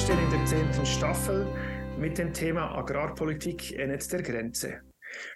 [0.00, 1.46] stehen in der zehnten Staffel
[1.98, 4.80] mit dem Thema Agrarpolitik Netz der Grenze.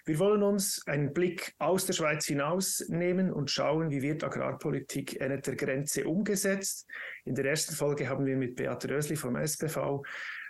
[0.05, 5.19] Wir wollen uns einen Blick aus der Schweiz hinaus nehmen und schauen, wie wird Agrarpolitik
[5.19, 6.89] Netz der Grenze umgesetzt.
[7.25, 10.01] In der ersten Folge haben wir mit Beat Rösli vom SPV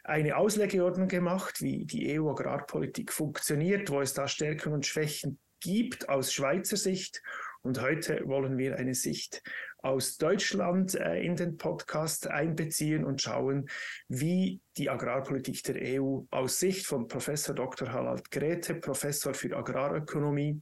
[0.05, 6.32] eine Auslegeordnung gemacht, wie die EU-Agrarpolitik funktioniert, wo es da Stärken und Schwächen gibt aus
[6.32, 7.21] Schweizer Sicht.
[7.63, 9.41] Und heute wollen wir eine Sicht
[9.85, 13.70] aus Deutschland äh, in den Podcast einbeziehen und schauen,
[14.08, 17.94] wie die Agrarpolitik der EU aus Sicht von Professor Dr.
[17.94, 20.59] Harald Grete, Professor für Agrarökonomie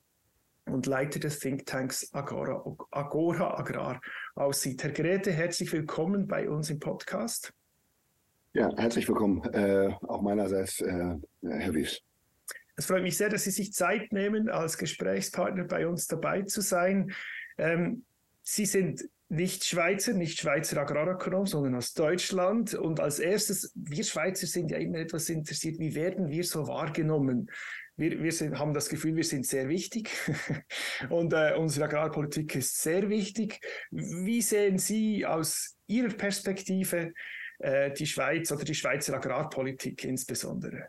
[0.66, 4.02] und Leiter des Thinktanks Agora, Agora Agrar
[4.36, 4.84] aussieht.
[4.84, 7.54] Herr Grete, herzlich willkommen bei uns im Podcast.
[8.52, 12.02] Ja, herzlich willkommen, äh, auch meinerseits, äh, Herr Wies.
[12.76, 16.60] Es freut mich sehr, dass Sie sich Zeit nehmen, als Gesprächspartner bei uns dabei zu
[16.60, 17.14] sein.
[17.58, 18.04] Ähm,
[18.44, 22.76] Sie sind nicht Schweizer, nicht Schweizer Agrarökonom, sondern aus Deutschland.
[22.76, 27.50] Und als erstes, wir Schweizer sind ja immer etwas interessiert, wie werden wir so wahrgenommen?
[27.96, 30.10] Wir, wir sind, haben das Gefühl, wir sind sehr wichtig
[31.10, 33.60] und äh, unsere Agrarpolitik ist sehr wichtig.
[33.92, 37.14] Wie sehen Sie aus Ihrer Perspektive
[37.60, 40.88] äh, die Schweiz oder die Schweizer Agrarpolitik insbesondere?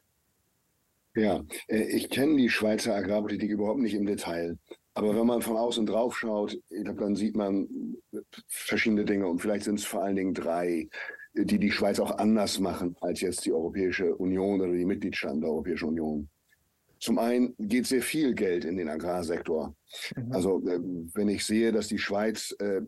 [1.14, 4.58] Ja, äh, ich kenne die Schweizer Agrarpolitik überhaupt nicht im Detail.
[4.94, 7.68] Aber wenn man von außen drauf schaut, dann sieht man
[8.46, 10.88] verschiedene Dinge und vielleicht sind es vor allen Dingen drei,
[11.34, 15.50] die die Schweiz auch anders machen als jetzt die Europäische Union oder die Mitgliedstaaten der
[15.50, 16.28] Europäischen Union.
[17.00, 19.74] Zum einen geht sehr viel Geld in den Agrarsektor.
[20.16, 20.32] Mhm.
[20.32, 20.78] Also äh,
[21.12, 22.80] wenn ich sehe, dass die Schweiz äh,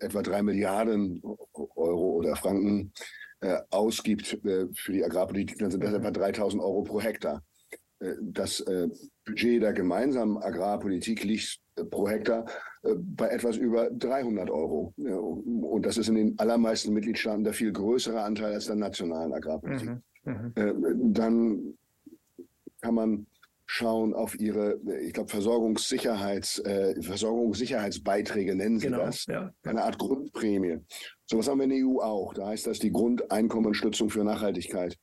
[0.00, 1.20] etwa drei Milliarden
[1.52, 2.92] Euro oder Franken
[3.40, 7.42] äh, ausgibt äh, für die Agrarpolitik, dann sind das etwa 3000 Euro pro Hektar.
[8.00, 8.88] Äh, das äh,
[9.24, 12.46] Budget der gemeinsamen Agrarpolitik liegt äh, pro Hektar
[12.82, 14.94] bei etwas über 300 Euro.
[14.96, 19.90] Und das ist in den allermeisten Mitgliedstaaten der viel größere Anteil als der nationalen Agrarpolitik.
[20.22, 20.52] Mhm.
[20.54, 21.12] Mhm.
[21.12, 21.78] Dann
[22.80, 23.26] kann man
[23.66, 29.26] schauen auf ihre, ich glaube, Versorgungssicherheits, äh, Versorgungssicherheitsbeiträge nennen sie genau, das.
[29.26, 29.52] Ja.
[29.64, 30.78] Eine Art Grundprämie.
[31.24, 32.34] So was haben wir in der EU auch.
[32.34, 34.96] Da heißt das die Grundeinkommenstützung für Nachhaltigkeit.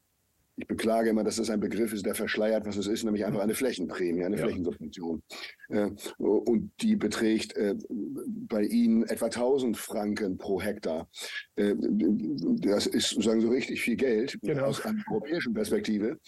[0.56, 3.42] Ich beklage immer, dass das ein Begriff ist, der verschleiert, was es ist, nämlich einfach
[3.42, 4.44] eine Flächenprämie, eine ja.
[4.44, 5.24] Flächensubvention.
[5.70, 11.10] Äh, und die beträgt äh, bei Ihnen etwa 1000 Franken pro Hektar.
[11.56, 14.66] Äh, das ist sozusagen so richtig viel Geld genau.
[14.66, 16.20] aus einer europäischen Perspektive.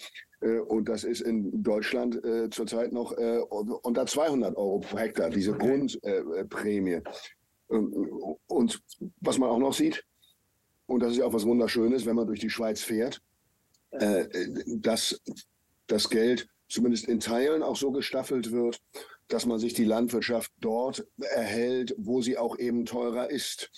[0.68, 2.20] Und das ist in Deutschland
[2.50, 5.52] zurzeit noch unter 200 Euro pro Hektar, diese.
[5.52, 7.00] Grundprämie.
[7.68, 8.82] und
[9.20, 10.04] was man auch noch sieht,
[10.86, 13.22] und das ist ja auch was Wunderschönes, wenn man durch die Schweiz fährt,
[14.00, 14.28] äh,
[14.66, 15.20] dass
[15.86, 18.80] das Geld zumindest in Teilen auch so gestaffelt wird,
[19.28, 23.70] dass man sich die Landwirtschaft dort erhält, wo sie auch eben teurer ist.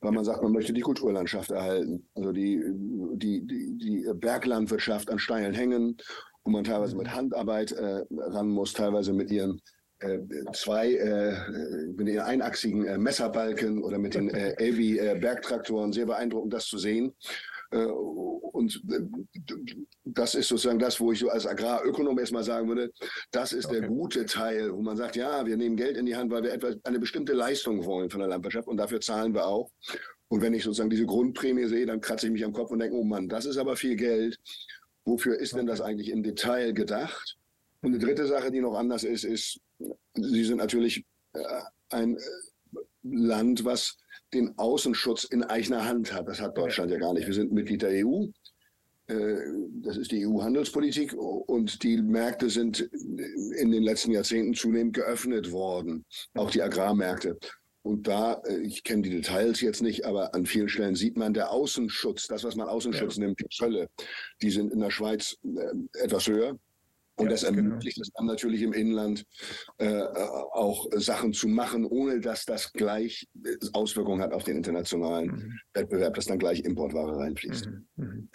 [0.00, 2.06] Weil man sagt, man möchte die Kulturlandschaft erhalten.
[2.14, 2.62] Also die,
[3.14, 5.96] die, die, die Berglandwirtschaft an steilen Hängen,
[6.44, 9.60] wo man teilweise mit Handarbeit äh, ran muss, teilweise mit ihren
[10.00, 10.18] äh,
[10.52, 11.34] zwei äh,
[11.96, 15.20] mit den einachsigen äh, Messerbalken oder mit den äh, Elvi äh,
[15.92, 17.14] sehr beeindruckend, das zu sehen.
[17.74, 19.00] Äh, und äh,
[20.04, 22.92] das ist sozusagen das, wo ich so als Agrarökonom erstmal sagen würde,
[23.32, 23.80] das ist okay.
[23.80, 26.52] der gute Teil, wo man sagt, ja, wir nehmen Geld in die Hand, weil wir
[26.52, 29.70] etwas, eine bestimmte Leistung wollen von der Landwirtschaft und dafür zahlen wir auch.
[30.28, 32.96] Und wenn ich sozusagen diese Grundprämie sehe, dann kratze ich mich am Kopf und denke,
[32.96, 34.38] oh Mann, das ist aber viel Geld.
[35.04, 35.60] Wofür ist okay.
[35.60, 37.36] denn das eigentlich im Detail gedacht?
[37.82, 39.60] Und eine dritte Sache, die noch anders ist, ist,
[40.14, 41.40] Sie sind natürlich äh,
[41.90, 42.16] ein
[43.02, 43.96] Land, was
[44.34, 46.28] den Außenschutz in eigener Hand hat.
[46.28, 47.26] Das hat Deutschland ja gar nicht.
[47.26, 48.26] Wir sind Mitglied der EU.
[49.06, 49.36] Äh,
[49.82, 56.04] das ist die EU-Handelspolitik und die Märkte sind in den letzten Jahrzehnten zunehmend geöffnet worden,
[56.34, 57.38] auch die Agrarmärkte.
[57.82, 61.34] Und da, äh, ich kenne die Details jetzt nicht, aber an vielen Stellen sieht man
[61.34, 63.24] der Außenschutz, das, was man Außenschutz ja.
[63.24, 63.88] nennt, die Zölle,
[64.40, 66.58] die sind in der Schweiz äh, etwas höher.
[67.16, 67.58] Und ja, das genau.
[67.58, 68.02] ermöglicht genau.
[68.02, 69.24] es dann natürlich im Inland
[69.78, 73.28] äh, auch Sachen zu machen, ohne dass das gleich
[73.72, 75.60] Auswirkungen hat auf den internationalen mhm.
[75.74, 77.66] Wettbewerb, dass dann gleich Importware reinfließt.
[77.66, 77.86] Mhm.
[77.96, 78.28] Mhm.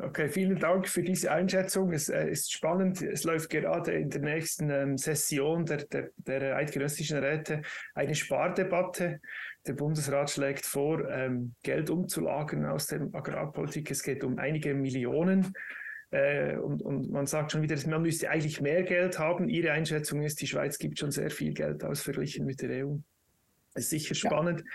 [0.00, 1.92] Okay, vielen Dank für diese Einschätzung.
[1.92, 3.02] Es äh, ist spannend.
[3.02, 7.62] Es läuft gerade in der nächsten ähm, Session der, der, der, eidgenössischen Räte
[7.94, 9.20] eine Spardebatte.
[9.66, 13.90] Der Bundesrat schlägt vor, ähm, Geld umzulagern aus der Agrarpolitik.
[13.90, 15.52] Es geht um einige Millionen.
[16.10, 19.48] Äh, und, und man sagt schon wieder, man müsste eigentlich mehr Geld haben.
[19.48, 22.96] Ihre Einschätzung ist, die Schweiz gibt schon sehr viel Geld aus, verglichen mit der EU.
[23.74, 24.60] Das ist sicher spannend.
[24.60, 24.66] Ja.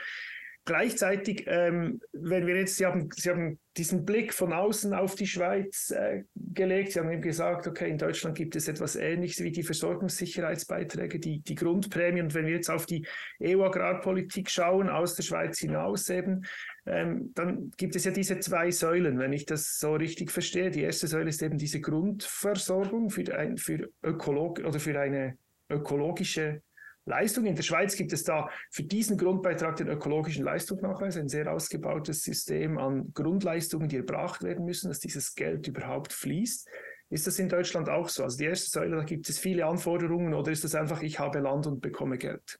[0.65, 5.27] Gleichzeitig, ähm, wenn wir jetzt, Sie haben, Sie haben diesen Blick von außen auf die
[5.27, 6.92] Schweiz äh, gelegt.
[6.92, 11.39] Sie haben eben gesagt, okay, in Deutschland gibt es etwas Ähnliches wie die Versorgungssicherheitsbeiträge, die,
[11.39, 12.21] die Grundprämie.
[12.21, 13.06] Und wenn wir jetzt auf die
[13.42, 16.45] EU-Agrarpolitik schauen, aus der Schweiz hinaus eben,
[16.86, 20.69] ähm, dann gibt es ja diese zwei Säulen, wenn ich das so richtig verstehe.
[20.69, 25.38] Die erste Säule ist eben diese Grundversorgung für, ein, für, Ökolog oder für eine
[25.69, 26.62] ökologische
[27.05, 27.45] Leistung.
[27.45, 32.23] In der Schweiz gibt es da für diesen Grundbeitrag den ökologischen Leistungsnachweis, ein sehr ausgebautes
[32.23, 36.67] System an Grundleistungen, die erbracht werden müssen, dass dieses Geld überhaupt fließt.
[37.09, 38.23] Ist das in Deutschland auch so?
[38.23, 41.39] Also die erste Säule, da gibt es viele Anforderungen oder ist das einfach, ich habe
[41.39, 42.59] Land und bekomme Geld?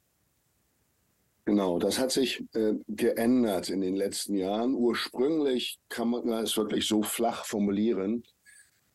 [1.46, 4.76] Genau, das hat sich äh, geändert in den letzten Jahren.
[4.76, 8.24] Ursprünglich kann man es wirklich so flach formulieren,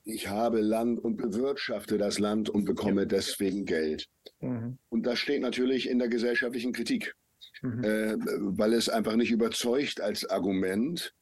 [0.09, 4.09] ich habe Land und bewirtschafte das Land und bekomme deswegen Geld.
[4.41, 4.79] Mhm.
[4.89, 7.15] Und das steht natürlich in der gesellschaftlichen Kritik,
[7.61, 7.85] mhm.
[7.85, 11.15] äh, weil es einfach nicht überzeugt als Argument,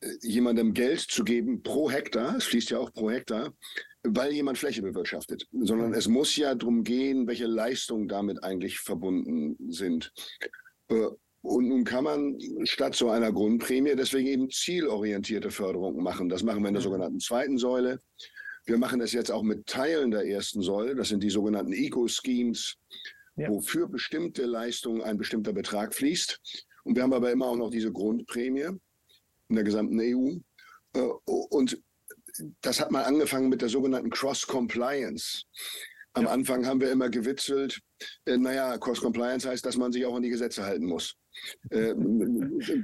[0.00, 3.52] äh, jemandem Geld zu geben pro Hektar, es fließt ja auch pro Hektar,
[4.02, 5.94] weil jemand Fläche bewirtschaftet, sondern mhm.
[5.94, 10.10] es muss ja darum gehen, welche Leistungen damit eigentlich verbunden sind.
[11.42, 16.28] Und nun kann man statt so einer Grundprämie deswegen eben zielorientierte Förderung machen.
[16.28, 18.00] Das machen wir in der sogenannten zweiten Säule.
[18.64, 20.94] Wir machen es jetzt auch mit Teilen der ersten Säule.
[20.94, 22.76] Das sind die sogenannten Eco-Schemes,
[23.34, 23.48] ja.
[23.48, 26.40] wo für bestimmte Leistungen ein bestimmter Betrag fließt.
[26.84, 28.68] Und wir haben aber immer auch noch diese Grundprämie
[29.48, 30.36] in der gesamten EU.
[30.94, 31.82] Äh, und
[32.60, 35.42] das hat mal angefangen mit der sogenannten Cross-Compliance.
[36.14, 36.30] Am ja.
[36.30, 37.80] Anfang haben wir immer gewitzelt,
[38.26, 41.16] äh, naja, Cross-Compliance heißt, dass man sich auch an die Gesetze halten muss.
[41.70, 41.94] Äh,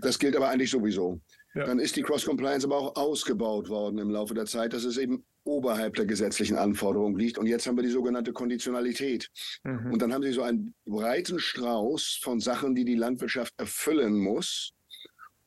[0.01, 1.21] das gilt aber eigentlich sowieso.
[1.55, 1.65] Ja.
[1.65, 5.25] Dann ist die Cross-Compliance aber auch ausgebaut worden im Laufe der Zeit, dass es eben
[5.45, 7.39] oberhalb der gesetzlichen Anforderungen liegt.
[7.39, 9.31] Und jetzt haben wir die sogenannte Konditionalität.
[9.65, 9.93] Mhm.
[9.93, 14.73] Und dann haben Sie so einen breiten Strauß von Sachen, die die Landwirtschaft erfüllen muss,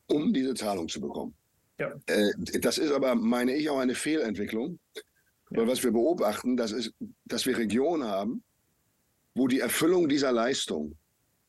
[0.08, 1.34] um diese Zahlung zu bekommen.
[1.78, 1.94] Ja.
[2.06, 4.78] Äh, das ist aber, meine ich, auch eine Fehlentwicklung.
[5.50, 5.60] Ja.
[5.60, 6.92] Weil was wir beobachten, das ist,
[7.24, 8.42] dass wir Regionen haben,
[9.34, 10.96] wo die Erfüllung dieser Leistung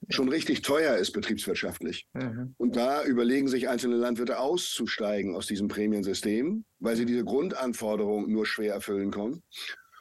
[0.09, 2.07] schon richtig teuer ist betriebswirtschaftlich.
[2.13, 2.53] Mhm.
[2.57, 8.45] Und da überlegen sich einzelne Landwirte auszusteigen aus diesem Prämiensystem, weil sie diese Grundanforderungen nur
[8.45, 9.43] schwer erfüllen können.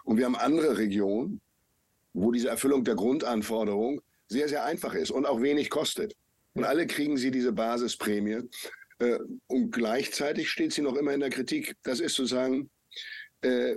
[0.04, 1.40] Und wir haben andere Regionen,
[2.12, 6.14] wo diese Erfüllung der Grundanforderung sehr, sehr einfach ist und auch wenig kostet.
[6.54, 8.40] Und alle kriegen sie diese Basisprämie.
[8.98, 11.76] Äh, und gleichzeitig steht sie noch immer in der Kritik.
[11.82, 12.70] Das ist zu sagen,
[13.42, 13.76] äh,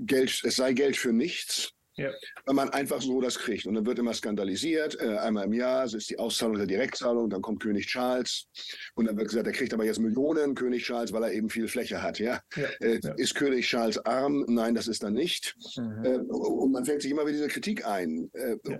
[0.00, 1.72] Geld, es sei Geld für nichts.
[1.98, 2.10] Ja.
[2.46, 3.66] Weil man einfach so das kriegt.
[3.66, 4.98] Und dann wird immer skandalisiert.
[5.00, 8.46] Äh, einmal im Jahr ist die Auszahlung der Direktzahlung, dann kommt König Charles.
[8.94, 11.68] Und dann wird gesagt, er kriegt aber jetzt Millionen, König Charles, weil er eben viel
[11.68, 12.18] Fläche hat.
[12.18, 12.40] Ja?
[12.56, 12.68] ja.
[12.80, 13.12] Äh, ja.
[13.14, 14.44] Ist König Charles arm?
[14.48, 15.56] Nein, das ist er nicht.
[15.76, 16.04] Mhm.
[16.04, 18.30] Äh, und man fängt sich immer wieder diese Kritik ein.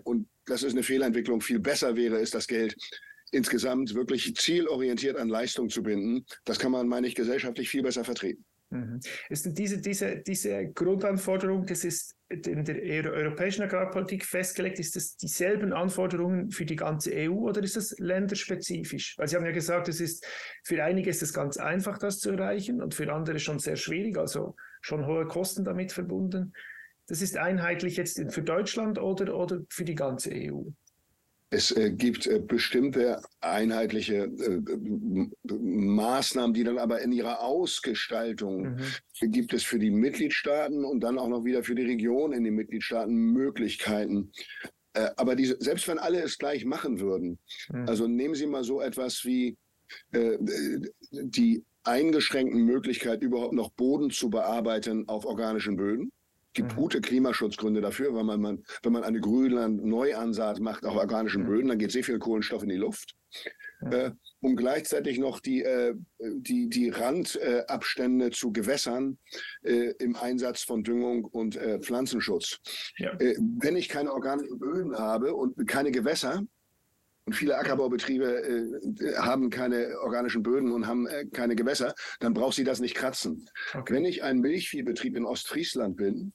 [0.04, 1.40] Und das ist eine Fehlentwicklung.
[1.40, 2.76] Viel besser wäre es, das Geld
[3.32, 6.24] insgesamt wirklich zielorientiert an Leistung zu binden.
[6.44, 8.44] Das kann man, meine ich, gesellschaftlich viel besser vertreten.
[8.70, 9.00] Mhm.
[9.28, 15.72] Ist diese, diese, diese Grundanforderung, das ist in der europäischen Agrarpolitik festgelegt, ist das dieselben
[15.72, 19.16] Anforderungen für die ganze EU oder ist das länderspezifisch?
[19.16, 20.26] Weil Sie haben ja gesagt, es ist
[20.62, 24.18] für einige ist es ganz einfach, das zu erreichen und für andere schon sehr schwierig,
[24.18, 26.52] also schon hohe Kosten damit verbunden.
[27.06, 30.64] Das ist einheitlich jetzt für Deutschland oder, oder für die ganze EU?
[31.50, 34.60] Es äh, gibt äh, bestimmte einheitliche äh,
[35.50, 39.32] Maßnahmen, die dann aber in ihrer Ausgestaltung mhm.
[39.32, 42.54] gibt es für die Mitgliedstaaten und dann auch noch wieder für die Region in den
[42.54, 44.30] Mitgliedstaaten Möglichkeiten.
[45.16, 47.88] Aber diese, selbst wenn alle es gleich machen würden, mhm.
[47.88, 49.56] also nehmen Sie mal so etwas wie
[50.12, 56.10] die eingeschränkten Möglichkeit, überhaupt noch Boden zu bearbeiten auf organischen Böden
[56.58, 56.76] gibt mhm.
[56.76, 61.78] gute Klimaschutzgründe dafür, weil man, man, wenn man eine Grünland-Neuansaat macht auf organischen Böden, dann
[61.78, 63.14] geht sehr viel Kohlenstoff in die Luft.
[63.92, 64.10] Äh,
[64.40, 69.18] um gleichzeitig noch die, äh, die, die Randabstände äh, zu Gewässern
[69.62, 72.58] äh, im Einsatz von Düngung und äh, Pflanzenschutz.
[72.96, 73.12] Ja.
[73.20, 76.42] Äh, wenn ich keine organischen Böden habe und keine Gewässer,
[77.28, 82.54] und viele Ackerbaubetriebe äh, haben keine organischen Böden und haben äh, keine Gewässer, dann braucht
[82.54, 83.44] sie das nicht kratzen.
[83.74, 83.92] Okay.
[83.92, 86.32] Wenn ich ein Milchviehbetrieb in Ostfriesland bin,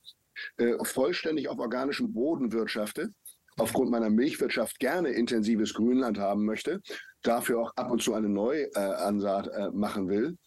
[0.57, 3.09] äh, vollständig auf organischem Boden wirtschafte,
[3.57, 6.79] aufgrund meiner Milchwirtschaft gerne intensives Grünland haben möchte,
[7.23, 10.37] dafür auch ab und zu eine Neuansaat äh, machen will,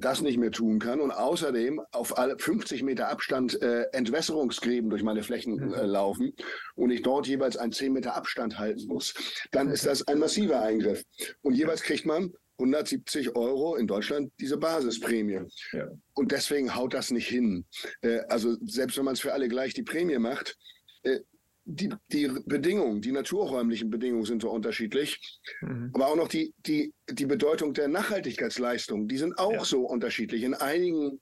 [0.00, 5.02] das nicht mehr tun kann und außerdem auf alle 50 Meter Abstand äh, Entwässerungsgräben durch
[5.02, 5.90] meine Flächen äh, mhm.
[5.90, 6.32] laufen
[6.74, 9.14] und ich dort jeweils einen 10 Meter Abstand halten muss,
[9.52, 11.02] dann ist das ein massiver Eingriff.
[11.42, 15.40] Und jeweils kriegt man 170 Euro in Deutschland diese Basisprämie.
[15.72, 15.88] Ja.
[16.14, 17.66] Und deswegen haut das nicht hin.
[18.00, 20.56] Äh, also selbst wenn man es für alle gleich die Prämie macht,
[21.02, 21.20] äh,
[21.66, 25.90] die, die Bedingungen, die naturräumlichen Bedingungen sind so unterschiedlich, mhm.
[25.92, 29.64] aber auch noch die, die, die Bedeutung der Nachhaltigkeitsleistung, die sind auch ja.
[29.64, 30.44] so unterschiedlich.
[30.44, 31.20] In einigen,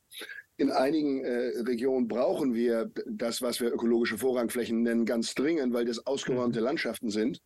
[0.58, 5.86] in einigen äh, Regionen brauchen wir das, was wir ökologische Vorrangflächen nennen, ganz dringend, weil
[5.86, 6.66] das ausgeräumte mhm.
[6.66, 7.40] Landschaften sind.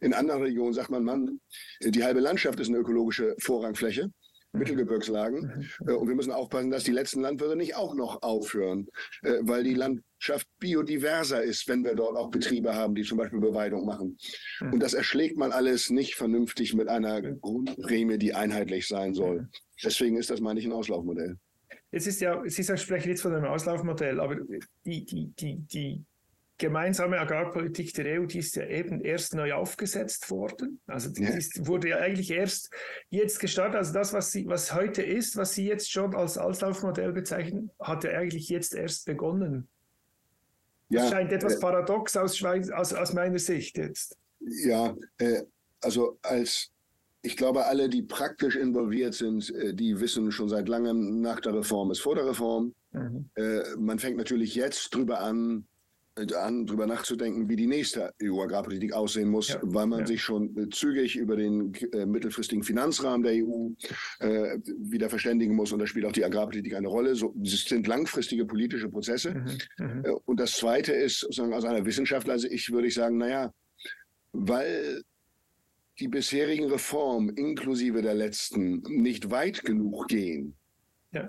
[0.00, 1.40] In anderen Regionen sagt man, man,
[1.80, 4.10] die halbe Landschaft ist eine ökologische Vorrangfläche.
[4.54, 4.58] Mhm.
[4.60, 5.68] Mittelgebirgslagen.
[5.80, 5.88] Mhm.
[5.88, 8.86] Äh, und wir müssen aufpassen, dass die letzten Landwirte nicht auch noch aufhören,
[9.22, 9.74] äh, weil die
[10.28, 14.16] Landschaft biodiverser ist, wenn wir dort auch Betriebe haben, die zum Beispiel Beweidung machen.
[14.60, 14.72] Mhm.
[14.72, 19.48] Und das erschlägt man alles nicht vernünftig mit einer Grundprämie, die einheitlich sein soll.
[19.82, 21.36] Deswegen ist das, meine ich, ein Auslaufmodell.
[21.90, 24.36] Es ist ja, Sie sprechen jetzt von einem Auslaufmodell, aber
[24.84, 26.04] die, die, die, die
[26.56, 30.80] gemeinsame Agrarpolitik der EU, die ist ja eben erst neu aufgesetzt worden.
[30.86, 31.30] Also die ja.
[31.30, 32.70] ist, wurde ja eigentlich erst
[33.10, 33.76] jetzt gestartet.
[33.76, 38.04] Also das, was, sie, was heute ist, was Sie jetzt schon als Auslaufmodell bezeichnen, hat
[38.04, 39.68] ja eigentlich jetzt erst begonnen.
[40.94, 44.16] Ja, das scheint etwas äh, paradox aus, aus, aus meiner Sicht jetzt.
[44.40, 45.42] Ja, äh,
[45.80, 46.70] also als
[47.24, 51.54] ich glaube, alle, die praktisch involviert sind, äh, die wissen schon seit langem, nach der
[51.54, 52.74] Reform ist vor der Reform.
[52.92, 53.30] Mhm.
[53.34, 55.66] Äh, man fängt natürlich jetzt drüber an,
[56.16, 60.06] an, darüber nachzudenken, wie die nächste EU-Agrarpolitik aussehen muss, ja, weil man ja.
[60.06, 63.70] sich schon äh, zügig über den äh, mittelfristigen Finanzrahmen der EU
[64.20, 65.72] äh, wieder verständigen muss.
[65.72, 67.16] Und da spielt auch die Agrarpolitik eine Rolle.
[67.16, 69.34] So, das sind langfristige politische Prozesse.
[69.34, 70.04] Mhm, mhm.
[70.04, 73.52] äh, und das Zweite ist, sozusagen aus einer Wissenschaftler, also ich würde ich sagen, naja,
[74.32, 75.02] weil
[75.98, 80.54] die bisherigen Reformen inklusive der letzten nicht weit genug gehen,
[81.12, 81.28] ja.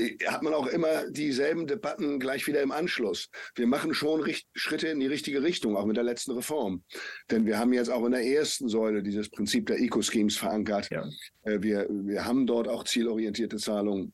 [0.00, 3.28] Äh, hat man auch immer dieselben Debatten gleich wieder im Anschluss.
[3.54, 6.82] Wir machen schon Schritte in die richtige Richtung, auch mit der letzten Reform.
[7.30, 10.88] Denn wir haben jetzt auch in der ersten Säule dieses Prinzip der Eco-Schemes verankert.
[10.90, 11.04] Ja.
[11.42, 14.12] Äh, wir, wir haben dort auch zielorientierte Zahlungen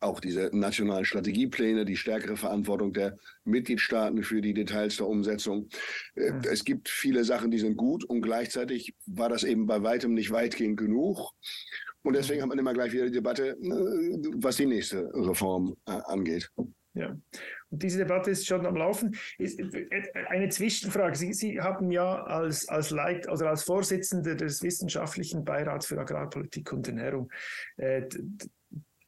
[0.00, 5.68] auch diese nationalen Strategiepläne, die stärkere Verantwortung der Mitgliedstaaten für die Details der Umsetzung.
[6.14, 6.42] Äh, mhm.
[6.50, 10.30] Es gibt viele Sachen, die sind gut und gleichzeitig war das eben bei weitem nicht
[10.30, 11.32] weitgehend genug.
[12.06, 13.56] Und deswegen hat man immer gleich wieder die Debatte, äh,
[14.36, 16.48] was die nächste Reform äh, angeht.
[16.94, 17.08] Ja,
[17.68, 19.16] und diese Debatte ist schon am Laufen.
[20.28, 21.16] Eine Zwischenfrage.
[21.16, 26.72] Sie, Sie haben ja als, als Leit, also als Vorsitzender des Wissenschaftlichen Beirats für Agrarpolitik
[26.72, 27.28] und Ernährung
[27.76, 28.02] äh,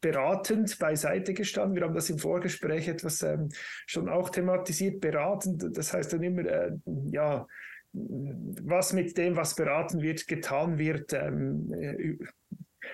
[0.00, 1.76] beratend beiseite gestanden.
[1.76, 3.48] Wir haben das im Vorgespräch etwas ähm,
[3.86, 5.00] schon auch thematisiert.
[5.00, 6.72] Beratend, das heißt dann immer, äh,
[7.12, 7.46] ja,
[7.92, 12.16] was mit dem, was beraten wird, getan wird, ähm, äh,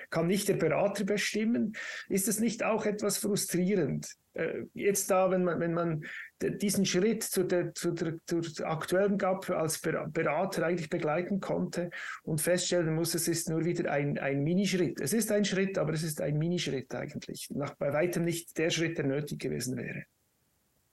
[0.09, 1.73] kann nicht der Berater bestimmen.
[2.09, 4.07] Ist es nicht auch etwas frustrierend?
[4.33, 6.05] Äh, jetzt da, wenn man, wenn man
[6.41, 11.89] diesen Schritt zu der, zu der, zur aktuellen GAP als Berater eigentlich begleiten konnte
[12.23, 14.99] und feststellen muss, es ist nur wieder ein, ein Minischritt.
[14.99, 17.47] Es ist ein Schritt, aber es ist ein Minischritt eigentlich.
[17.51, 20.03] Nach, bei weitem nicht der Schritt, der nötig gewesen wäre.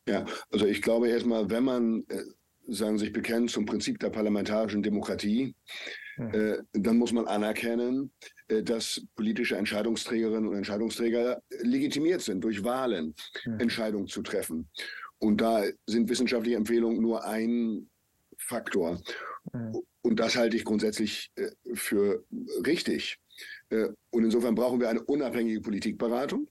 [0.09, 2.23] Ja, also ich glaube erstmal, wenn man äh,
[2.69, 5.55] sagen, sich bekennt zum Prinzip der parlamentarischen Demokratie,
[6.17, 6.35] hm.
[6.35, 8.13] äh, dann muss man anerkennen,
[8.63, 13.15] dass politische Entscheidungsträgerinnen und Entscheidungsträger legitimiert sind, durch Wahlen.
[13.59, 14.69] Entscheidungen zu treffen.
[15.19, 17.89] Und da sind wissenschaftliche Empfehlungen nur ein
[18.37, 19.01] Faktor.
[20.03, 22.25] Und das halte ich grundsätzlich äh, für
[22.67, 23.19] richtig.
[23.71, 26.49] Äh, und insofern brauchen wir eine unabhängige Politikberatung.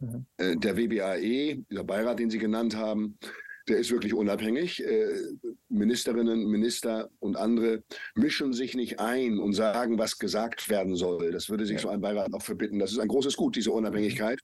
[0.00, 0.26] Mhm.
[0.38, 3.18] Der WBAE, dieser Beirat, den Sie genannt haben,
[3.68, 4.82] der ist wirklich unabhängig.
[4.84, 5.14] Äh,
[5.68, 7.82] Ministerinnen, Minister und andere
[8.14, 11.30] mischen sich nicht ein und sagen, was gesagt werden soll.
[11.32, 12.78] Das würde sich so ein Beirat auch verbitten.
[12.78, 14.40] Das ist ein großes Gut, diese Unabhängigkeit.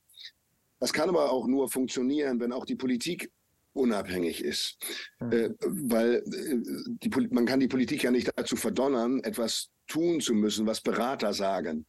[0.80, 3.30] Das kann aber auch nur funktionieren, wenn auch die Politik
[3.78, 4.78] unabhängig ist.
[5.20, 5.32] Mhm.
[5.32, 6.56] Äh, weil äh,
[7.02, 11.32] die, man kann die Politik ja nicht dazu verdonnern, etwas tun zu müssen, was Berater
[11.32, 11.86] sagen.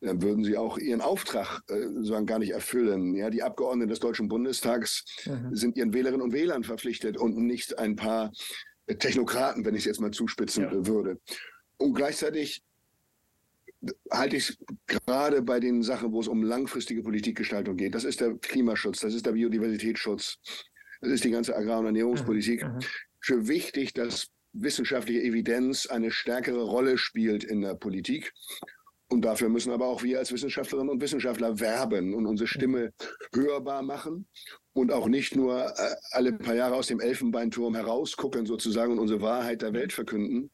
[0.00, 3.14] Dann würden sie auch ihren Auftrag äh, sozusagen gar nicht erfüllen.
[3.14, 5.54] Ja, die Abgeordneten des Deutschen Bundestags mhm.
[5.54, 8.32] sind ihren Wählerinnen und Wählern verpflichtet und nicht ein paar
[8.86, 10.86] Technokraten, wenn ich es jetzt mal zuspitzen ja.
[10.86, 11.20] würde.
[11.76, 12.62] Und gleichzeitig
[14.10, 14.56] halte ich
[14.86, 17.94] gerade bei den Sachen, wo es um langfristige Politikgestaltung geht.
[17.94, 20.38] Das ist der Klimaschutz, das ist der Biodiversitätsschutz,
[21.02, 22.78] das ist die ganze Agrar- und Ernährungspolitik, mhm.
[23.20, 28.32] für wichtig, dass wissenschaftliche Evidenz eine stärkere Rolle spielt in der Politik.
[29.08, 32.94] Und dafür müssen aber auch wir als Wissenschaftlerinnen und Wissenschaftler werben und unsere Stimme
[33.34, 34.26] hörbar machen
[34.72, 39.20] und auch nicht nur äh, alle paar Jahre aus dem Elfenbeinturm herausgucken sozusagen und unsere
[39.20, 40.50] Wahrheit der Welt verkünden,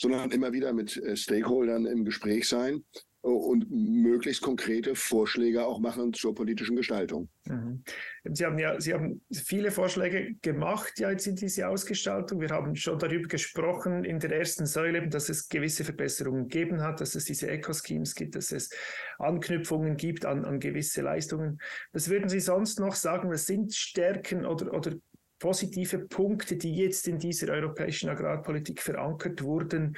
[0.00, 2.82] sondern immer wieder mit äh, Stakeholdern im Gespräch sein
[3.20, 7.28] und möglichst konkrete Vorschläge auch machen zur politischen Gestaltung.
[7.46, 7.82] Mhm.
[8.24, 12.40] Sie haben ja Sie haben viele Vorschläge gemacht ja jetzt in diese Ausgestaltung.
[12.40, 17.00] Wir haben schon darüber gesprochen in der ersten Säule, dass es gewisse Verbesserungen gegeben hat,
[17.00, 18.70] dass es diese Eco-Schemes gibt, dass es
[19.18, 21.58] Anknüpfungen gibt an, an gewisse Leistungen.
[21.92, 23.30] Was würden Sie sonst noch sagen?
[23.30, 24.92] Was sind Stärken oder, oder
[25.38, 29.96] positive Punkte, die jetzt in dieser europäischen Agrarpolitik verankert wurden,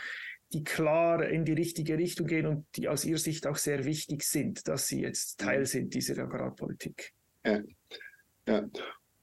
[0.53, 4.25] die klar in die richtige Richtung gehen und die aus Ihrer Sicht auch sehr wichtig
[4.25, 5.67] sind, dass sie jetzt Teil mhm.
[5.67, 7.13] sind dieser Agrarpolitik?
[7.45, 7.61] Ja,
[8.47, 8.69] ja.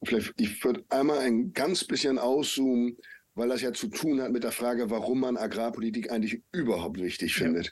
[0.03, 2.97] Vielleicht, ich würde einmal ein ganz bisschen auszoomen,
[3.35, 7.35] weil das ja zu tun hat mit der Frage, warum man Agrarpolitik eigentlich überhaupt wichtig
[7.35, 7.67] findet.
[7.67, 7.71] Ja.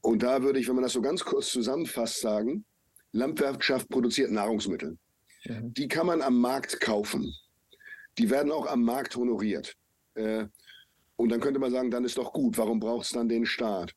[0.00, 2.64] Und da würde ich, wenn man das so ganz kurz zusammenfasst, sagen,
[3.12, 4.98] Landwirtschaft produziert Nahrungsmittel.
[5.44, 5.60] Ja.
[5.60, 7.32] Die kann man am Markt kaufen.
[8.18, 9.74] Die werden auch am Markt honoriert.
[10.14, 10.46] Äh,
[11.18, 13.92] und dann könnte man sagen, dann ist doch gut, warum braucht es dann den Staat?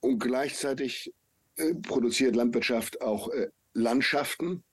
[0.00, 1.12] Und gleichzeitig
[1.56, 4.64] äh, produziert Landwirtschaft auch äh, Landschaften,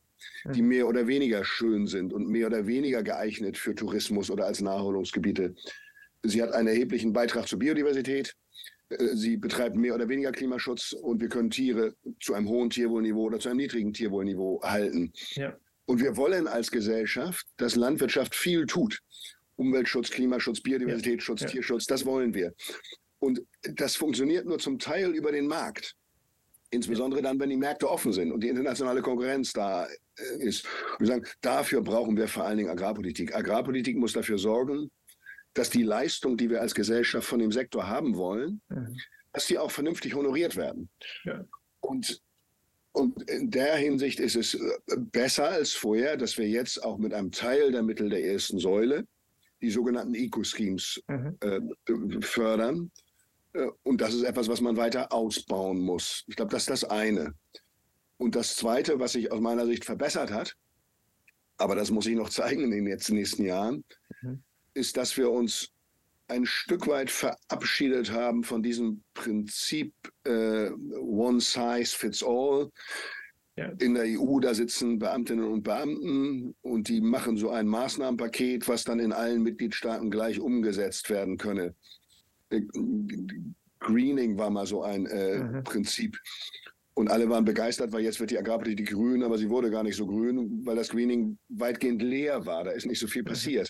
[0.51, 4.61] die mehr oder weniger schön sind und mehr oder weniger geeignet für Tourismus oder als
[4.61, 5.53] Naherholungsgebiete.
[6.23, 8.35] Sie hat einen erheblichen Beitrag zur Biodiversität.
[8.89, 13.25] Äh, sie betreibt mehr oder weniger Klimaschutz und wir können Tiere zu einem hohen Tierwohlniveau
[13.25, 15.13] oder zu einem niedrigen Tierwohlniveau halten.
[15.33, 15.55] Ja.
[15.85, 19.03] Und wir wollen als Gesellschaft, dass Landwirtschaft viel tut.
[19.59, 21.47] Umweltschutz, Klimaschutz, Biodiversitätsschutz, ja.
[21.47, 22.53] Tierschutz, das wollen wir.
[23.19, 25.95] Und das funktioniert nur zum Teil über den Markt.
[26.71, 29.87] Insbesondere dann, wenn die Märkte offen sind und die internationale Konkurrenz da äh,
[30.39, 30.65] ist.
[30.65, 33.35] Und wir sagen, dafür brauchen wir vor allen Dingen Agrarpolitik.
[33.35, 34.89] Agrarpolitik muss dafür sorgen,
[35.53, 38.95] dass die Leistung, die wir als Gesellschaft von dem Sektor haben wollen, mhm.
[39.33, 40.89] dass die auch vernünftig honoriert werden.
[41.25, 41.43] Ja.
[41.81, 42.21] Und,
[42.93, 44.59] und in der Hinsicht ist es äh,
[44.97, 49.05] besser als vorher, dass wir jetzt auch mit einem Teil der Mittel der ersten Säule
[49.61, 51.37] die sogenannten Eco-Schemes mhm.
[51.41, 52.91] äh, fördern
[53.53, 56.23] äh, und das ist etwas, was man weiter ausbauen muss.
[56.27, 57.33] Ich glaube, das ist das eine.
[58.17, 60.55] Und das Zweite, was sich aus meiner Sicht verbessert hat,
[61.57, 63.83] aber das muss ich noch zeigen in den jetzt nächsten Jahren,
[64.21, 64.43] mhm.
[64.73, 65.69] ist, dass wir uns
[66.27, 69.93] ein Stück weit verabschiedet haben von diesem Prinzip
[70.25, 72.69] äh, One Size Fits All.
[73.59, 73.73] Ja.
[73.79, 78.85] In der EU, da sitzen Beamtinnen und Beamten und die machen so ein Maßnahmenpaket, was
[78.85, 81.75] dann in allen Mitgliedstaaten gleich umgesetzt werden könne.
[82.51, 82.61] Äh,
[83.79, 85.63] Greening war mal so ein äh, mhm.
[85.65, 86.17] Prinzip.
[86.93, 89.97] Und alle waren begeistert, weil jetzt wird die Agrarpolitik grün, aber sie wurde gar nicht
[89.97, 92.63] so grün, weil das Greening weitgehend leer war.
[92.63, 93.27] Da ist nicht so viel mhm.
[93.27, 93.69] passiert.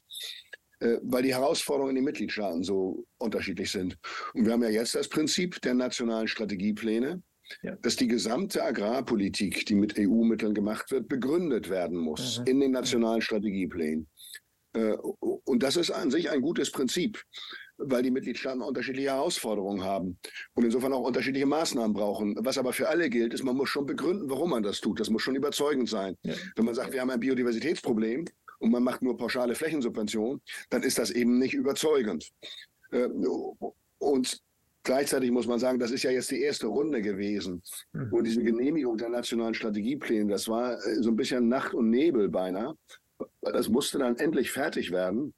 [0.81, 3.97] Äh, weil die Herausforderungen in den Mitgliedstaaten so unterschiedlich sind.
[4.35, 7.23] Und wir haben ja jetzt das Prinzip der nationalen Strategiepläne,
[7.61, 7.75] ja.
[7.81, 12.45] dass die gesamte Agrarpolitik, die mit EU-Mitteln gemacht wird, begründet werden muss mhm.
[12.45, 14.07] in den nationalen Strategieplänen.
[14.73, 17.23] Äh, und das ist an sich ein gutes Prinzip
[17.79, 20.19] weil die Mitgliedstaaten unterschiedliche Herausforderungen haben
[20.53, 22.35] und insofern auch unterschiedliche Maßnahmen brauchen.
[22.39, 24.99] Was aber für alle gilt, ist, man muss schon begründen, warum man das tut.
[24.99, 26.15] Das muss schon überzeugend sein.
[26.23, 26.33] Ja.
[26.55, 28.25] Wenn man sagt, wir haben ein Biodiversitätsproblem
[28.59, 32.29] und man macht nur pauschale Flächensubventionen, dann ist das eben nicht überzeugend.
[32.91, 33.07] Äh,
[33.97, 34.39] und
[34.83, 37.61] Gleichzeitig muss man sagen, das ist ja jetzt die erste Runde gewesen.
[37.93, 38.13] Mhm.
[38.13, 42.29] Und diese Genehmigung der nationalen Strategiepläne, das war äh, so ein bisschen Nacht und Nebel
[42.29, 42.75] beinahe.
[43.41, 45.33] Das musste dann endlich fertig werden.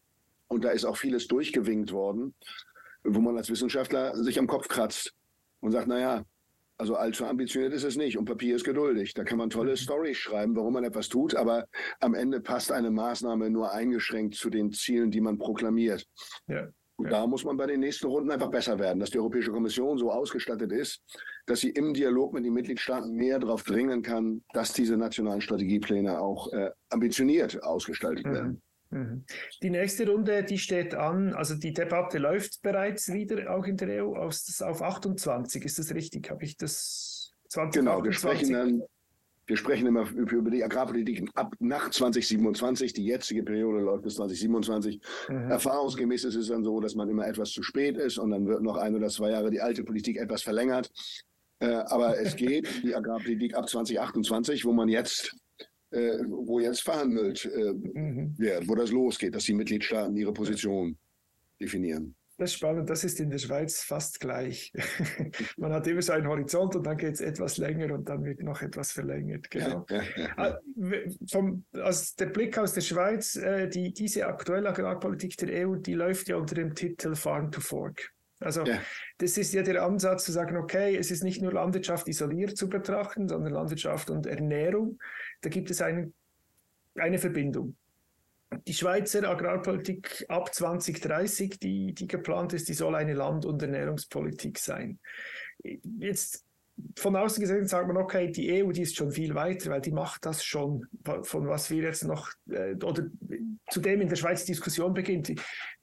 [0.48, 2.36] Und da ist auch vieles durchgewinkt worden,
[3.04, 5.14] wo man als Wissenschaftler sich am Kopf kratzt
[5.62, 6.26] und sagt, naja,
[6.78, 9.14] also allzu ambitioniert ist es nicht und Papier ist geduldig.
[9.14, 9.78] Da kann man tolle mhm.
[9.78, 11.68] Storys schreiben, warum man etwas tut, aber
[12.00, 16.06] am Ende passt eine Maßnahme nur eingeschränkt zu den Zielen, die man proklamiert.
[16.48, 16.68] Ja.
[17.02, 19.98] Und da muss man bei den nächsten Runden einfach besser werden, dass die Europäische Kommission
[19.98, 21.02] so ausgestattet ist,
[21.48, 26.20] dass sie im Dialog mit den Mitgliedstaaten mehr darauf dringen kann, dass diese nationalen Strategiepläne
[26.20, 28.34] auch äh, ambitioniert ausgestaltet mhm.
[28.34, 28.62] werden.
[28.92, 29.26] Mhm.
[29.64, 34.06] Die nächste Runde, die steht an, also die Debatte läuft bereits wieder, auch in der
[34.06, 36.30] EU, auf, auf 28, ist das richtig?
[36.30, 37.82] Habe ich das 2028?
[37.82, 38.84] Genau, wir sprechen dann,
[39.52, 42.94] wir sprechen immer über die Agrarpolitik ab nach 2027.
[42.94, 45.02] Die jetzige Periode läuft bis 2027.
[45.28, 45.52] Mhm.
[45.52, 48.62] Erfahrungsgemäß ist es dann so, dass man immer etwas zu spät ist und dann wird
[48.62, 50.90] noch ein oder zwei Jahre die alte Politik etwas verlängert.
[51.60, 55.36] Äh, aber es geht, die Agrarpolitik ab 2028, wo man jetzt
[55.90, 58.34] äh, wo jetzt verhandelt äh, mhm.
[58.38, 60.98] wird, wo das losgeht, dass die Mitgliedstaaten ihre Position
[61.60, 62.16] definieren.
[62.42, 64.74] Das ist spannend, das ist in der Schweiz fast gleich.
[65.58, 68.42] Man hat immer so einen Horizont und dann geht es etwas länger und dann wird
[68.42, 69.52] noch etwas verlängert.
[69.52, 69.86] Genau.
[70.38, 70.58] Ah,
[71.30, 75.94] vom, also der Blick aus der Schweiz, äh, die, diese aktuelle Agrarpolitik der EU, die
[75.94, 78.12] läuft ja unter dem Titel Farm to Fork.
[78.40, 78.80] Also ja.
[79.20, 82.70] das ist ja der Ansatz zu sagen, okay, es ist nicht nur Landwirtschaft isoliert zu
[82.70, 84.98] betrachten, sondern Landwirtschaft und Ernährung.
[85.42, 86.12] Da gibt es eine,
[86.96, 87.76] eine Verbindung.
[88.68, 94.60] Die Schweizer Agrarpolitik ab 2030, die, die geplant ist, die soll eine Land- und Ernährungspolitik
[94.60, 95.00] sein.
[95.64, 96.46] Jetzt
[96.98, 99.92] von außen gesehen sagt man, okay, die EU, die ist schon viel weiter, weil die
[99.92, 100.86] macht das schon,
[101.24, 103.06] von was wir jetzt noch, äh, oder
[103.70, 105.32] zu dem in der Schweiz Diskussion beginnt.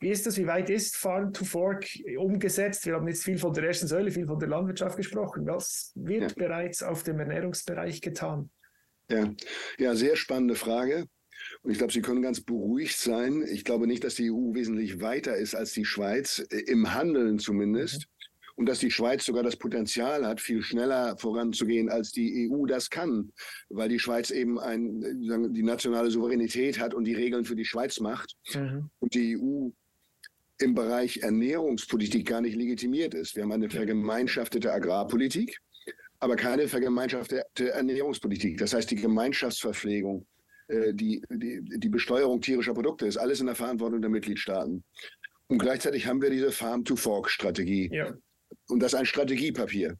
[0.00, 1.87] Wie ist das, wie weit ist Farm to Fork
[2.18, 2.85] umgesetzt?
[2.87, 5.46] Wir haben jetzt viel von der ersten Säule, viel von der Landwirtschaft gesprochen.
[5.46, 6.46] Was wird ja.
[6.46, 8.50] bereits auf dem Ernährungsbereich getan?
[9.11, 9.33] Ja.
[9.78, 11.07] ja, sehr spannende Frage.
[11.62, 13.44] Und ich glaube, Sie können ganz beruhigt sein.
[13.50, 17.38] Ich glaube nicht, dass die EU wesentlich weiter ist als die Schweiz, äh, im Handeln
[17.38, 18.02] zumindest.
[18.02, 18.18] Mhm.
[18.56, 22.90] Und dass die Schweiz sogar das Potenzial hat, viel schneller voranzugehen, als die EU das
[22.90, 23.30] kann,
[23.68, 25.00] weil die Schweiz eben ein,
[25.54, 28.34] die nationale Souveränität hat und die Regeln für die Schweiz macht.
[28.54, 28.90] Mhm.
[28.98, 29.68] Und die EU
[30.58, 33.36] im Bereich Ernährungspolitik gar nicht legitimiert ist.
[33.36, 35.60] Wir haben eine vergemeinschaftete Agrarpolitik,
[36.18, 38.58] aber keine vergemeinschaftete Ernährungspolitik.
[38.58, 40.38] Das heißt, die Gemeinschaftsverpflegung, äh,
[40.68, 44.85] die, die, die Besteuerung tierischer Produkte ist alles in der Verantwortung der Mitgliedstaaten.
[45.48, 47.90] Und gleichzeitig haben wir diese Farm-to-Fork-Strategie.
[47.92, 48.14] Ja.
[48.68, 49.96] Und das ist ein Strategiepapier.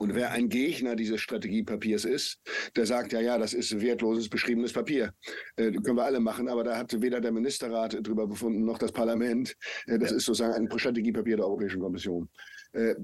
[0.00, 2.40] Und wer ein Gegner dieses Strategiepapiers ist,
[2.74, 5.12] der sagt, ja, ja, das ist wertloses beschriebenes Papier.
[5.56, 8.92] Äh, können wir alle machen, aber da hat weder der Ministerrat drüber befunden, noch das
[8.92, 9.54] Parlament.
[9.86, 10.16] Äh, das ja.
[10.16, 12.30] ist sozusagen ein Strategiepapier der Europäischen Kommission.
[12.72, 12.94] Äh,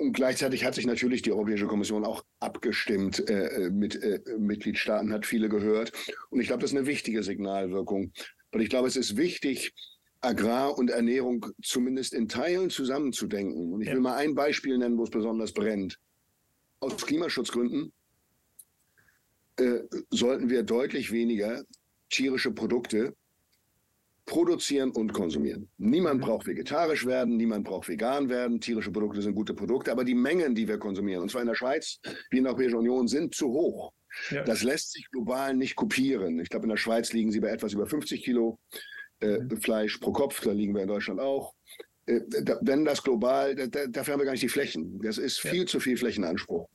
[0.00, 5.26] und gleichzeitig hat sich natürlich die Europäische Kommission auch abgestimmt äh, mit äh, Mitgliedstaaten, hat
[5.26, 5.92] viele gehört.
[6.30, 8.12] Und ich glaube, das ist eine wichtige Signalwirkung.
[8.50, 9.74] Weil ich glaube, es ist wichtig,
[10.22, 13.74] Agrar und Ernährung zumindest in Teilen zusammenzudenken.
[13.74, 13.94] Und ich ja.
[13.94, 15.98] will mal ein Beispiel nennen, wo es besonders brennt.
[16.80, 17.92] Aus Klimaschutzgründen
[19.56, 21.62] äh, sollten wir deutlich weniger
[22.08, 23.14] tierische Produkte
[24.30, 25.68] produzieren und konsumieren.
[25.76, 26.24] Niemand mhm.
[26.24, 28.60] braucht vegetarisch werden, niemand braucht vegan werden.
[28.60, 31.56] Tierische Produkte sind gute Produkte, aber die Mengen, die wir konsumieren, und zwar in der
[31.56, 31.98] Schweiz
[32.30, 33.92] wie in der Europäischen Union, sind zu hoch.
[34.30, 34.44] Ja.
[34.44, 36.38] Das lässt sich global nicht kopieren.
[36.38, 38.60] Ich glaube, in der Schweiz liegen sie bei etwas über 50 Kilo
[39.20, 39.60] äh, mhm.
[39.60, 41.52] Fleisch pro Kopf, da liegen wir in Deutschland auch.
[42.06, 45.00] Äh, da, wenn das global, da, dafür haben wir gar nicht die Flächen.
[45.02, 45.66] Das ist viel ja.
[45.66, 46.68] zu viel Flächenanspruch.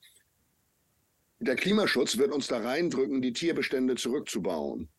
[1.39, 4.89] Der Klimaschutz wird uns da reindrücken, die Tierbestände zurückzubauen.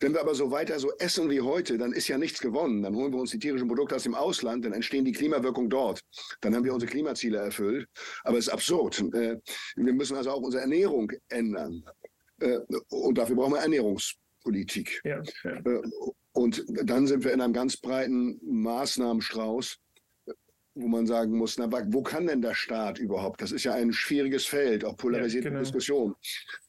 [0.00, 2.82] Wenn wir aber so weiter so essen wie heute, dann ist ja nichts gewonnen.
[2.82, 6.00] Dann holen wir uns die tierischen Produkte aus dem Ausland, dann entstehen die Klimawirkungen dort.
[6.40, 7.88] Dann haben wir unsere Klimaziele erfüllt.
[8.24, 9.00] Aber es ist absurd.
[9.14, 9.36] Äh,
[9.76, 11.84] wir müssen also auch unsere Ernährung ändern.
[12.90, 15.00] Und dafür brauchen wir Ernährungspolitik.
[15.04, 15.60] Ja, ja.
[16.32, 19.76] Und dann sind wir in einem ganz breiten Maßnahmenstrauß,
[20.80, 23.42] wo man sagen muss, na, wo kann denn der Staat überhaupt?
[23.42, 25.62] Das ist ja ein schwieriges Feld, auch polarisierte ja, genau.
[25.62, 26.14] Diskussion.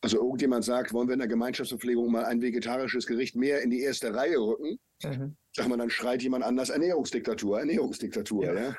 [0.02, 3.82] Also irgendjemand sagt, wollen wir in der Gemeinschaftsverpflegung mal ein vegetarisches Gericht mehr in die
[3.82, 4.80] erste Reihe rücken?
[5.04, 5.36] Mhm.
[5.56, 8.46] Sag mal, dann schreit jemand anders Ernährungsdiktatur, Ernährungsdiktatur.
[8.46, 8.54] Ja.
[8.54, 8.76] ja?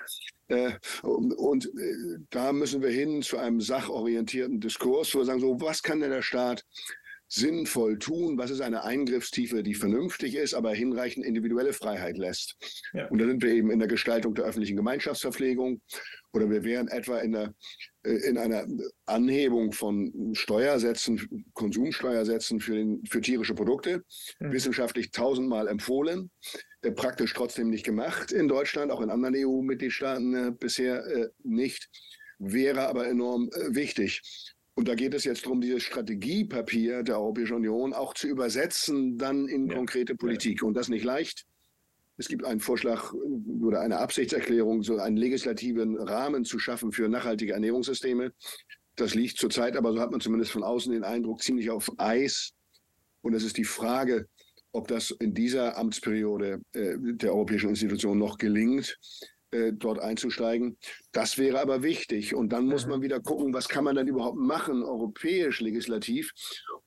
[0.49, 5.41] Äh, und, und äh, da müssen wir hin zu einem sachorientierten Diskurs, wo wir sagen,
[5.41, 6.65] so, was kann denn der Staat
[7.31, 8.37] sinnvoll tun?
[8.37, 12.57] Was ist eine Eingriffstiefe, die vernünftig ist, aber hinreichend individuelle Freiheit lässt?
[12.93, 13.07] Ja.
[13.07, 15.81] Und da sind wir eben in der Gestaltung der öffentlichen Gemeinschaftsverpflegung
[16.33, 17.55] oder wir wären etwa in, der,
[18.03, 18.67] äh, in einer
[19.07, 24.05] Anhebung von Steuersätzen, Konsumsteuersätzen für, den, für tierische Produkte,
[24.41, 24.53] mhm.
[24.53, 26.31] wissenschaftlich tausendmal empfohlen,
[26.83, 31.89] äh, praktisch trotzdem nicht gemacht in Deutschland, auch in anderen EU-Mitgliedstaaten äh, bisher nicht,
[32.39, 34.23] wäre aber enorm wichtig.
[34.81, 39.47] Und da geht es jetzt darum, dieses Strategiepapier der Europäischen Union auch zu übersetzen dann
[39.47, 39.75] in ja.
[39.75, 40.63] konkrete Politik.
[40.63, 41.45] Und das nicht leicht.
[42.17, 43.13] Es gibt einen Vorschlag
[43.61, 48.33] oder eine Absichtserklärung, so einen legislativen Rahmen zu schaffen für nachhaltige Ernährungssysteme.
[48.97, 52.53] Das liegt zurzeit, aber so hat man zumindest von außen den Eindruck, ziemlich auf Eis.
[53.21, 54.29] Und es ist die Frage,
[54.73, 58.99] ob das in dieser Amtsperiode äh, der europäischen Institution noch gelingt.
[59.53, 60.77] Äh, dort einzusteigen.
[61.11, 62.37] Das wäre aber wichtig.
[62.37, 62.93] Und dann muss mhm.
[62.93, 66.31] man wieder gucken, was kann man dann überhaupt machen, europäisch legislativ,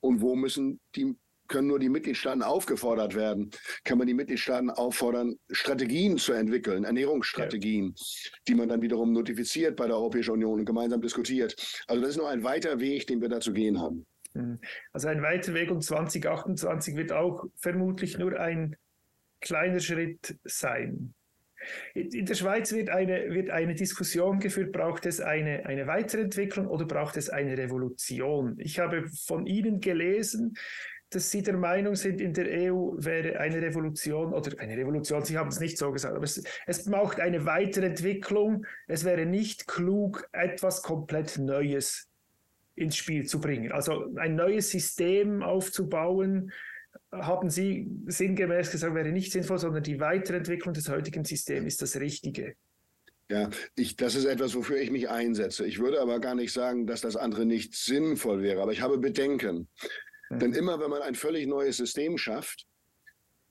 [0.00, 1.14] und wo müssen die
[1.46, 3.50] können nur die Mitgliedstaaten aufgefordert werden?
[3.84, 8.30] Kann man die Mitgliedstaaten auffordern, Strategien zu entwickeln, Ernährungsstrategien, ja.
[8.48, 11.54] die man dann wiederum notifiziert bei der Europäischen Union und gemeinsam diskutiert?
[11.86, 14.06] Also das ist nur ein weiter Weg, den wir da zu gehen haben.
[14.32, 14.58] Mhm.
[14.94, 18.76] Also ein weiter Weg und 2028 wird auch vermutlich nur ein
[19.42, 21.14] kleiner Schritt sein.
[21.94, 26.84] In der Schweiz wird eine, wird eine Diskussion geführt, braucht es eine, eine Weiterentwicklung oder
[26.84, 28.56] braucht es eine Revolution?
[28.58, 30.54] Ich habe von Ihnen gelesen,
[31.10, 35.38] dass Sie der Meinung sind, in der EU wäre eine Revolution oder eine Revolution, Sie
[35.38, 38.66] haben es nicht so gesagt, aber es, es braucht eine Weiterentwicklung.
[38.88, 42.08] Es wäre nicht klug, etwas komplett Neues
[42.74, 43.70] ins Spiel zu bringen.
[43.70, 46.50] Also ein neues System aufzubauen,
[47.12, 51.96] haben Sie sinngemäß gesagt, wäre nicht sinnvoll, sondern die Weiterentwicklung des heutigen Systems ist das
[52.00, 52.54] Richtige.
[53.30, 55.66] Ja, ich, das ist etwas, wofür ich mich einsetze.
[55.66, 58.98] Ich würde aber gar nicht sagen, dass das andere nicht sinnvoll wäre, aber ich habe
[58.98, 59.68] Bedenken.
[60.28, 60.38] Mhm.
[60.38, 62.66] Denn immer, wenn man ein völlig neues System schafft,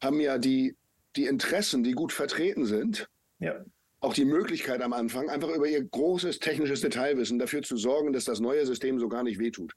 [0.02, 0.76] haben ja die,
[1.16, 3.64] die Interessen, die gut vertreten sind, ja.
[4.00, 8.26] auch die Möglichkeit am Anfang, einfach über ihr großes technisches Detailwissen dafür zu sorgen, dass
[8.26, 9.74] das neue System so gar nicht wehtut.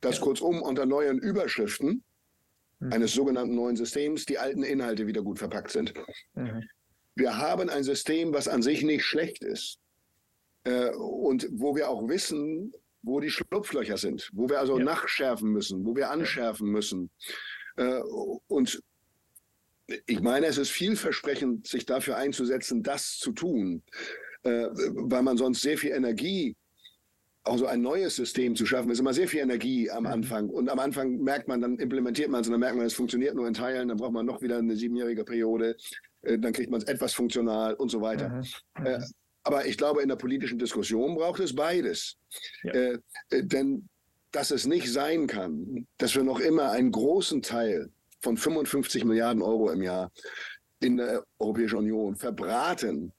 [0.00, 0.24] Dass ja.
[0.24, 2.02] kurzum unter neuen Überschriften
[2.80, 2.92] mhm.
[2.92, 5.94] eines sogenannten neuen Systems die alten Inhalte wieder gut verpackt sind.
[6.34, 6.64] Mhm.
[7.14, 9.78] Wir haben ein System, was an sich nicht schlecht ist
[10.64, 14.84] äh, und wo wir auch wissen, wo die Schlupflöcher sind, wo wir also ja.
[14.84, 17.10] nachschärfen müssen, wo wir anschärfen müssen.
[17.76, 18.00] Äh,
[18.46, 18.80] und
[20.06, 23.82] ich meine, es ist vielversprechend, sich dafür einzusetzen, das zu tun,
[24.42, 26.56] äh, weil man sonst sehr viel Energie
[27.48, 30.10] auch so ein neues System zu schaffen, ist immer sehr viel Energie am mhm.
[30.10, 30.48] Anfang.
[30.50, 33.34] Und am Anfang merkt man, dann implementiert man es und dann merkt man, es funktioniert
[33.34, 35.76] nur in Teilen, dann braucht man noch wieder eine siebenjährige Periode,
[36.22, 38.28] äh, dann kriegt man es etwas funktional und so weiter.
[38.28, 38.86] Mhm.
[38.86, 39.04] Äh, mhm.
[39.42, 42.16] aber ich glaube, in der politischen Diskussion braucht es beides.
[42.62, 42.72] Ja.
[42.72, 42.98] Äh,
[43.30, 43.88] denn
[44.30, 49.42] dass es nicht sein kann, dass wir noch immer einen großen Teil von 55 Milliarden
[49.42, 50.10] Euro im Jahr
[50.80, 53.12] in der Europäischen Union verbraten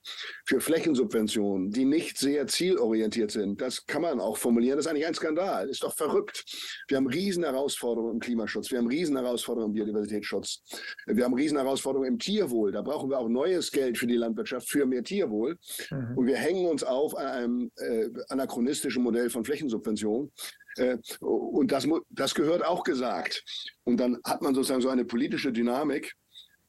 [0.45, 3.59] für Flächensubventionen, die nicht sehr zielorientiert sind.
[3.61, 4.77] Das kann man auch formulieren.
[4.77, 5.69] Das ist eigentlich ein Skandal.
[5.69, 6.45] Ist doch verrückt.
[6.87, 8.71] Wir haben Riesenherausforderungen im Klimaschutz.
[8.71, 10.61] Wir haben Riesenherausforderungen im Biodiversitätsschutz.
[11.05, 12.71] Wir haben Riesenherausforderungen im Tierwohl.
[12.71, 15.57] Da brauchen wir auch neues Geld für die Landwirtschaft, für mehr Tierwohl.
[15.91, 16.17] Mhm.
[16.17, 20.31] Und wir hängen uns auf an einem äh, anachronistischen Modell von Flächensubventionen.
[20.77, 23.43] Äh, und das, das gehört auch gesagt.
[23.83, 26.15] Und dann hat man sozusagen so eine politische Dynamik,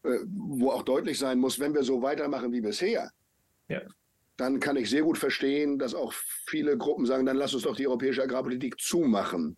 [0.03, 3.11] wo auch deutlich sein muss, wenn wir so weitermachen wie bisher,
[3.69, 3.83] ja.
[4.37, 6.13] dann kann ich sehr gut verstehen, dass auch
[6.47, 9.57] viele Gruppen sagen, dann lass uns doch die europäische Agrarpolitik zumachen.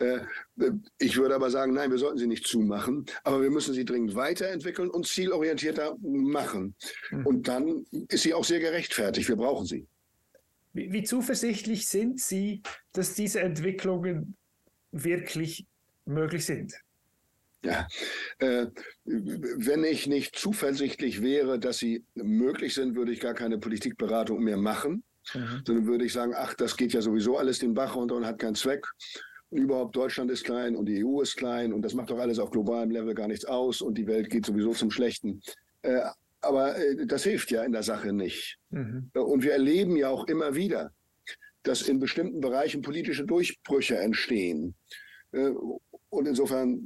[0.00, 0.20] Äh,
[0.60, 3.84] äh, ich würde aber sagen, nein, wir sollten sie nicht zumachen, aber wir müssen sie
[3.84, 6.74] dringend weiterentwickeln und zielorientierter machen.
[7.10, 7.26] Mhm.
[7.26, 9.28] Und dann ist sie auch sehr gerechtfertigt.
[9.28, 9.86] Wir brauchen sie.
[10.72, 12.62] Wie, wie zuversichtlich sind Sie,
[12.92, 14.36] dass diese Entwicklungen
[14.92, 15.66] wirklich
[16.04, 16.74] möglich sind?
[17.64, 17.88] Ja,
[18.38, 18.66] äh,
[19.04, 24.56] wenn ich nicht zuversichtlich wäre, dass sie möglich sind, würde ich gar keine Politikberatung mehr
[24.56, 25.02] machen,
[25.34, 25.62] mhm.
[25.66, 28.38] sondern würde ich sagen, ach, das geht ja sowieso alles den Bach runter und hat
[28.38, 28.86] keinen Zweck.
[29.50, 32.38] Und überhaupt Deutschland ist klein und die EU ist klein und das macht doch alles
[32.38, 35.40] auf globalem Level gar nichts aus und die Welt geht sowieso zum Schlechten.
[35.82, 36.02] Äh,
[36.40, 38.58] aber äh, das hilft ja in der Sache nicht.
[38.70, 39.10] Mhm.
[39.14, 40.92] Und wir erleben ja auch immer wieder,
[41.62, 44.74] dass in bestimmten Bereichen politische Durchbrüche entstehen.
[45.32, 45.50] Äh,
[46.10, 46.84] und insofern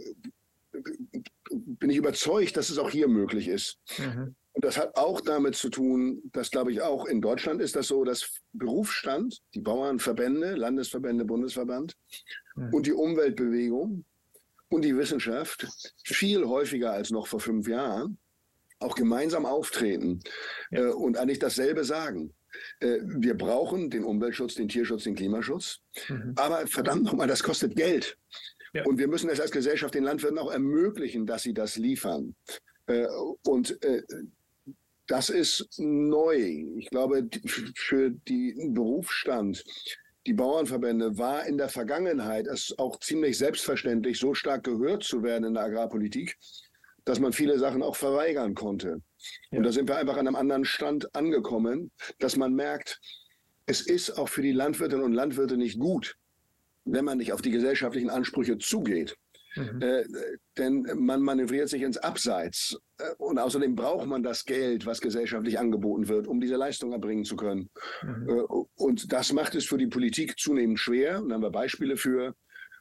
[0.72, 3.78] bin ich überzeugt, dass es auch hier möglich ist.
[3.98, 4.34] Mhm.
[4.54, 7.88] Und das hat auch damit zu tun, dass, glaube ich, auch in Deutschland ist das
[7.88, 11.96] so, dass Berufsstand, die Bauernverbände, Landesverbände, Bundesverband
[12.56, 12.74] mhm.
[12.74, 14.04] und die Umweltbewegung
[14.68, 15.66] und die Wissenschaft
[16.04, 18.18] viel häufiger als noch vor fünf Jahren
[18.82, 20.20] auch gemeinsam auftreten
[20.70, 20.80] ja.
[20.80, 22.34] äh, und eigentlich dasselbe sagen.
[22.80, 25.80] Äh, wir brauchen den Umweltschutz, den Tierschutz, den Klimaschutz.
[26.08, 26.34] Mhm.
[26.36, 28.18] Aber verdammt nochmal, das kostet Geld.
[28.72, 28.84] Ja.
[28.84, 32.34] Und wir müssen es als Gesellschaft den Landwirten auch ermöglichen, dass sie das liefern.
[32.86, 33.06] Äh,
[33.46, 34.02] und äh,
[35.06, 36.36] das ist neu.
[36.78, 37.28] Ich glaube,
[37.76, 39.64] für den Berufsstand,
[40.26, 45.44] die Bauernverbände, war in der Vergangenheit es auch ziemlich selbstverständlich, so stark gehört zu werden
[45.44, 46.38] in der Agrarpolitik,
[47.04, 49.02] dass man viele Sachen auch verweigern konnte.
[49.50, 49.58] Ja.
[49.58, 53.00] Und da sind wir einfach an einem anderen Stand angekommen, dass man merkt,
[53.66, 56.16] es ist auch für die Landwirtinnen und Landwirte nicht gut,
[56.84, 59.16] wenn man nicht auf die gesellschaftlichen Ansprüche zugeht.
[59.54, 59.82] Mhm.
[59.82, 60.04] Äh,
[60.56, 62.78] denn man manövriert sich ins Abseits.
[62.98, 67.24] Äh, und außerdem braucht man das Geld, was gesellschaftlich angeboten wird, um diese Leistung erbringen
[67.24, 67.70] zu können.
[68.02, 68.28] Mhm.
[68.28, 68.42] Äh,
[68.76, 71.20] und das macht es für die Politik zunehmend schwer.
[71.20, 72.34] Und da haben wir Beispiele für.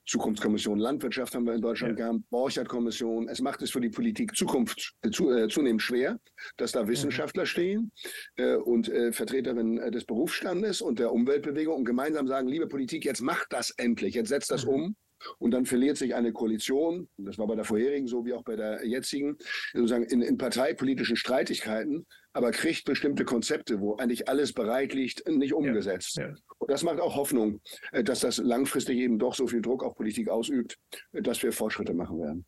[0.05, 2.07] Zukunftskommission Landwirtschaft haben wir in Deutschland ja.
[2.07, 3.27] gehabt, Borchert-Kommission.
[3.27, 6.19] Es macht es für die Politik Zukunft äh, zu, äh, zunehmend schwer,
[6.57, 7.91] dass da Wissenschaftler stehen
[8.35, 13.05] äh, und äh, Vertreterinnen äh, des Berufsstandes und der Umweltbewegung und gemeinsam sagen, liebe Politik,
[13.05, 14.71] jetzt macht das endlich, jetzt setzt das mhm.
[14.71, 14.95] um.
[15.37, 18.55] Und dann verliert sich eine Koalition, das war bei der vorherigen so wie auch bei
[18.55, 19.37] der jetzigen,
[19.73, 25.53] sozusagen in, in parteipolitischen Streitigkeiten, aber kriegt bestimmte Konzepte, wo eigentlich alles bereit liegt, nicht
[25.53, 26.17] umgesetzt.
[26.17, 26.35] Ja, ja.
[26.71, 27.59] Das macht auch Hoffnung,
[27.91, 30.77] äh, dass das langfristig eben doch so viel Druck auf Politik ausübt,
[31.11, 32.45] äh, dass wir Fortschritte machen werden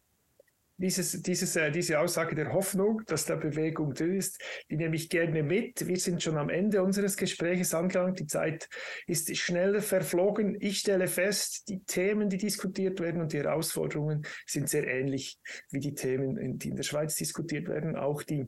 [0.78, 5.10] dieses, dieses, äh, diese Aussage der Hoffnung, dass da Bewegung drin ist, die nehme ich
[5.10, 5.88] gerne mit.
[5.88, 8.20] Wir sind schon am Ende unseres Gesprächs angelangt.
[8.20, 8.68] Die Zeit
[9.08, 10.58] ist schneller verflogen.
[10.60, 15.38] Ich stelle fest, die Themen, die diskutiert werden und die Herausforderungen sind sehr ähnlich
[15.70, 17.96] wie die Themen, die in der Schweiz diskutiert werden.
[17.96, 18.48] Auch die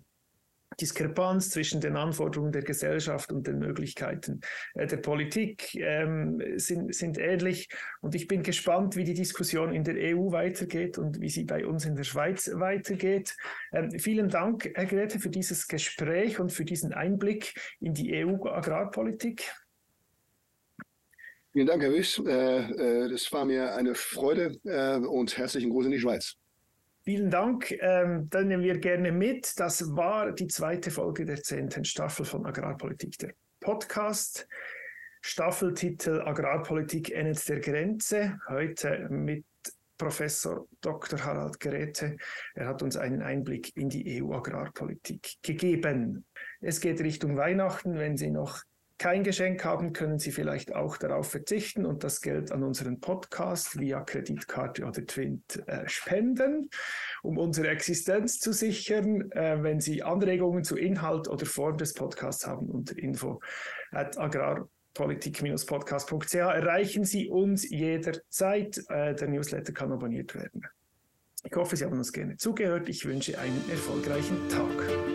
[0.80, 4.42] Diskrepanz zwischen den Anforderungen der Gesellschaft und den Möglichkeiten
[4.74, 7.70] äh, der Politik ähm, sind, sind ähnlich.
[8.02, 11.66] Und ich bin gespannt, wie die Diskussion in der EU weitergeht und wie sie bei
[11.66, 13.36] uns in der Schweiz weitergeht.
[13.72, 19.52] Ähm, vielen Dank, Herr Grete, für dieses Gespräch und für diesen Einblick in die EU-Agrarpolitik.
[21.54, 22.22] Vielen Dank, Herr Wiss.
[22.26, 24.58] Äh, äh, das war mir eine Freude
[25.08, 26.38] und herzlichen Gruß in die Schweiz.
[27.08, 27.72] Vielen Dank.
[27.82, 29.60] Ähm, dann nehmen wir gerne mit.
[29.60, 34.48] Das war die zweite Folge der zehnten Staffel von Agrarpolitik, der Podcast.
[35.22, 38.40] Staffeltitel Agrarpolitik endet der Grenze.
[38.48, 39.46] Heute mit
[40.00, 41.24] Professor Dr.
[41.24, 42.18] Harald Geräte.
[42.56, 46.26] Er hat uns einen Einblick in die EU-Agrarpolitik gegeben.
[46.60, 48.00] Es geht Richtung Weihnachten.
[48.00, 48.64] Wenn Sie noch
[48.98, 53.80] kein Geschenk haben, können Sie vielleicht auch darauf verzichten und das Geld an unseren Podcast
[53.80, 56.72] via Kreditkarte oder Twint äh, spenden,
[57.22, 59.30] um unsere Existenz zu sichern.
[59.32, 63.42] Äh, wenn Sie Anregungen zu Inhalt oder Form des Podcasts haben, unter info
[63.92, 68.82] at agrarpolitik-podcast.ch erreichen Sie uns jederzeit.
[68.90, 70.66] Äh, der Newsletter kann abonniert werden.
[71.44, 72.90] Ich hoffe, Sie haben uns gerne zugehört.
[72.90, 75.15] Ich wünsche einen erfolgreichen Tag.